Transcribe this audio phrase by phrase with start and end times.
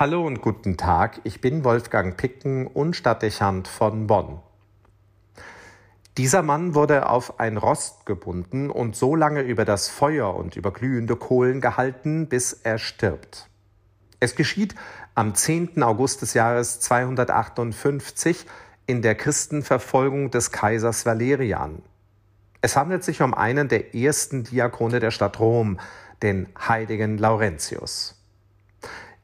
[0.00, 4.38] Hallo und guten Tag, ich bin Wolfgang Picken und Stadtdechant von Bonn.
[6.16, 10.72] Dieser Mann wurde auf ein Rost gebunden und so lange über das Feuer und über
[10.72, 13.50] glühende Kohlen gehalten, bis er stirbt.
[14.20, 14.74] Es geschieht
[15.14, 15.82] am 10.
[15.82, 18.46] August des Jahres 258
[18.86, 21.82] in der Christenverfolgung des Kaisers Valerian.
[22.62, 25.78] Es handelt sich um einen der ersten Diakone der Stadt Rom,
[26.22, 28.16] den heiligen Laurentius.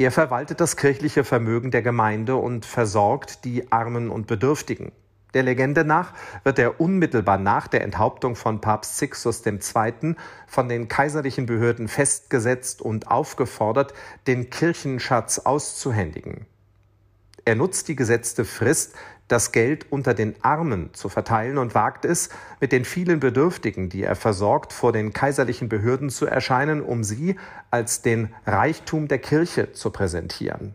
[0.00, 4.92] Er verwaltet das kirchliche Vermögen der Gemeinde und versorgt die Armen und Bedürftigen.
[5.34, 6.14] Der Legende nach
[6.44, 10.14] wird er unmittelbar nach der Enthauptung von Papst Sixtus II.
[10.46, 13.92] von den kaiserlichen Behörden festgesetzt und aufgefordert,
[14.28, 16.46] den Kirchenschatz auszuhändigen.
[17.44, 18.94] Er nutzt die gesetzte Frist,
[19.28, 24.02] das Geld unter den Armen zu verteilen und wagt es, mit den vielen Bedürftigen, die
[24.02, 27.36] er versorgt, vor den kaiserlichen Behörden zu erscheinen, um sie
[27.70, 30.74] als den Reichtum der Kirche zu präsentieren.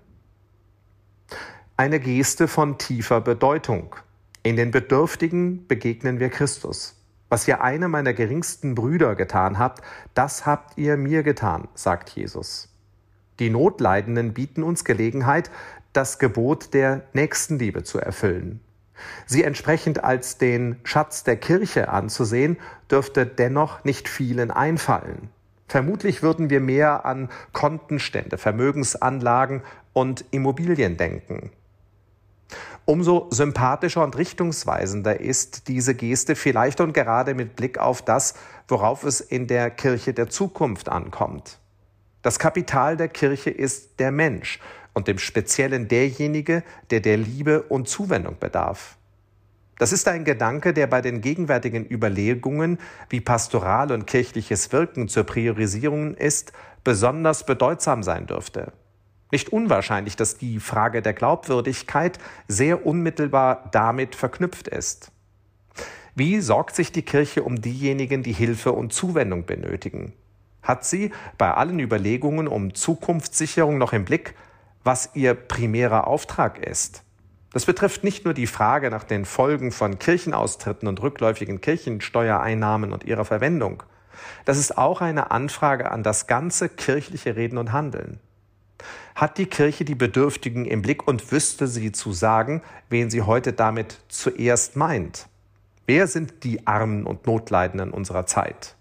[1.75, 3.95] Eine Geste von tiefer Bedeutung.
[4.43, 6.95] In den Bedürftigen begegnen wir Christus.
[7.29, 9.81] Was ihr einem meiner geringsten Brüder getan habt,
[10.13, 12.69] das habt ihr mir getan, sagt Jesus.
[13.39, 15.49] Die Notleidenden bieten uns Gelegenheit,
[15.93, 18.59] das Gebot der Nächstenliebe zu erfüllen.
[19.25, 22.57] Sie entsprechend als den Schatz der Kirche anzusehen,
[22.89, 25.29] dürfte dennoch nicht vielen einfallen.
[25.67, 31.51] Vermutlich würden wir mehr an Kontenstände, Vermögensanlagen und Immobilien denken.
[32.85, 38.35] Umso sympathischer und richtungsweisender ist diese Geste vielleicht und gerade mit Blick auf das,
[38.67, 41.59] worauf es in der Kirche der Zukunft ankommt.
[42.21, 44.59] Das Kapital der Kirche ist der Mensch
[44.93, 48.97] und im Speziellen derjenige, der der Liebe und Zuwendung bedarf.
[49.79, 52.77] Das ist ein Gedanke, der bei den gegenwärtigen Überlegungen,
[53.09, 58.71] wie pastoral und kirchliches Wirken zur Priorisierung ist, besonders bedeutsam sein dürfte.
[59.31, 65.11] Nicht unwahrscheinlich, dass die Frage der Glaubwürdigkeit sehr unmittelbar damit verknüpft ist.
[66.13, 70.13] Wie sorgt sich die Kirche um diejenigen, die Hilfe und Zuwendung benötigen?
[70.61, 74.35] Hat sie bei allen Überlegungen um Zukunftssicherung noch im Blick,
[74.83, 77.03] was ihr primärer Auftrag ist.
[77.53, 83.03] Das betrifft nicht nur die Frage nach den Folgen von Kirchenaustritten und rückläufigen Kirchensteuereinnahmen und
[83.03, 83.83] ihrer Verwendung.
[84.45, 88.19] Das ist auch eine Anfrage an das ganze kirchliche Reden und Handeln.
[89.15, 93.53] Hat die Kirche die Bedürftigen im Blick und wüsste sie zu sagen, wen sie heute
[93.53, 95.27] damit zuerst meint?
[95.85, 98.75] Wer sind die Armen und Notleidenden unserer Zeit?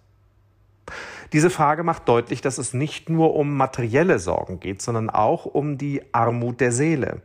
[1.32, 5.78] Diese Frage macht deutlich, dass es nicht nur um materielle Sorgen geht, sondern auch um
[5.78, 7.22] die Armut der Seele.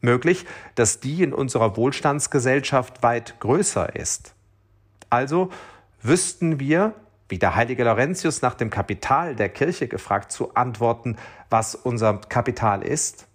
[0.00, 4.34] Möglich, dass die in unserer Wohlstandsgesellschaft weit größer ist.
[5.10, 5.50] Also
[6.02, 6.94] wüssten wir,
[7.28, 11.16] wie der heilige Laurentius nach dem Kapital der Kirche gefragt, zu antworten,
[11.50, 13.26] was unser Kapital ist?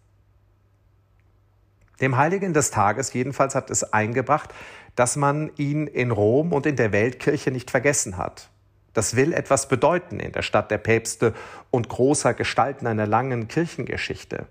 [1.99, 4.53] Dem Heiligen des Tages jedenfalls hat es eingebracht,
[4.95, 8.49] dass man ihn in Rom und in der Weltkirche nicht vergessen hat.
[8.93, 11.33] Das will etwas bedeuten in der Stadt der Päpste
[11.69, 14.47] und großer Gestalten einer langen Kirchengeschichte.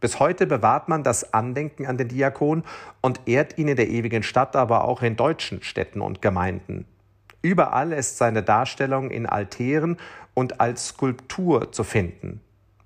[0.00, 2.64] Bis heute bewahrt man das Andenken an den Diakon
[3.00, 6.86] und ehrt ihn in der ewigen Stadt, aber auch in deutschen Städten und Gemeinden.
[7.40, 9.98] Überall ist seine Darstellung in Altären
[10.32, 12.40] und als Skulptur zu finden.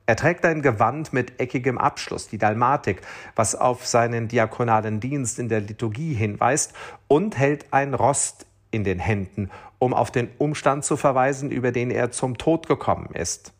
[0.08, 3.02] Er trägt ein Gewand mit eckigem Abschluss, die Dalmatik,
[3.36, 6.72] was auf seinen diakonalen Dienst in der Liturgie hinweist,
[7.08, 11.90] und hält ein Rost in den Händen, um auf den Umstand zu verweisen, über den
[11.90, 13.52] er zum Tod gekommen ist.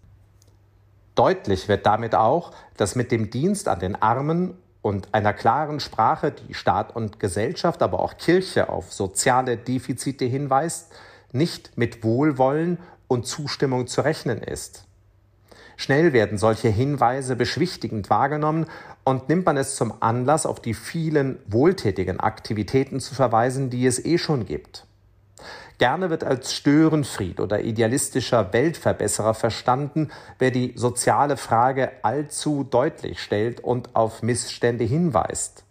[1.15, 6.33] Deutlich wird damit auch, dass mit dem Dienst an den Armen und einer klaren Sprache,
[6.33, 10.93] die Staat und Gesellschaft, aber auch Kirche auf soziale Defizite hinweist,
[11.33, 14.85] nicht mit Wohlwollen und Zustimmung zu rechnen ist.
[15.77, 18.67] Schnell werden solche Hinweise beschwichtigend wahrgenommen
[19.05, 24.05] und nimmt man es zum Anlass, auf die vielen wohltätigen Aktivitäten zu verweisen, die es
[24.05, 24.88] eh schon gibt.
[25.79, 33.61] Gerne wird als Störenfried oder idealistischer Weltverbesserer verstanden, wer die soziale Frage allzu deutlich stellt
[33.61, 35.65] und auf Missstände hinweist.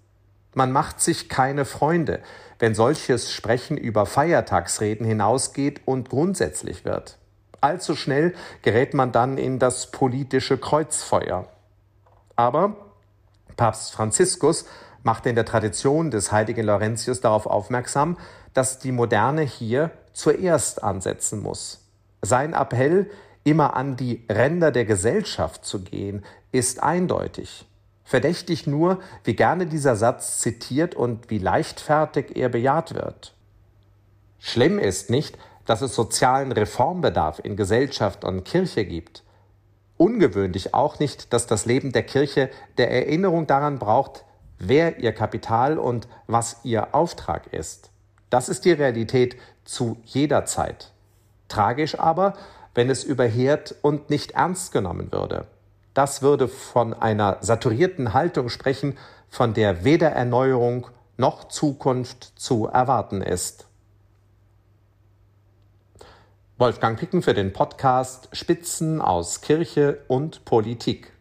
[0.53, 2.21] Man macht sich keine Freunde,
[2.59, 7.17] wenn solches Sprechen über Feiertagsreden hinausgeht und grundsätzlich wird.
[7.61, 11.47] Allzu schnell gerät man dann in das politische Kreuzfeuer.
[12.35, 12.75] Aber
[13.55, 14.65] Papst Franziskus
[15.07, 18.18] machte in der Tradition des heiligen Laurentius darauf aufmerksam,
[18.54, 21.80] dass die Moderne hier zuerst ansetzen muss.
[22.21, 23.09] Sein Appell,
[23.45, 27.65] immer an die Ränder der Gesellschaft zu gehen, ist eindeutig.
[28.04, 33.33] Verdächtig nur, wie gerne dieser Satz zitiert und wie leichtfertig er bejaht wird.
[34.39, 39.24] Schlimm ist nicht, dass es sozialen Reformbedarf in Gesellschaft und Kirche gibt.
[39.95, 44.25] Ungewöhnlich auch nicht, dass das Leben der Kirche der Erinnerung daran braucht,
[44.59, 47.89] wer ihr Kapital und was ihr Auftrag ist.
[48.30, 50.92] Das ist die Realität zu jeder Zeit.
[51.48, 52.33] Tragisch aber,
[52.74, 55.45] wenn es überheert und nicht ernst genommen würde.
[55.94, 58.98] Das würde von einer saturierten Haltung sprechen,
[59.30, 60.88] von der weder Erneuerung
[61.18, 63.65] noch Zukunft zu erwarten ist.
[66.59, 71.16] Wolfgang Picken für den Podcast Spitzen aus Kirche und Politik.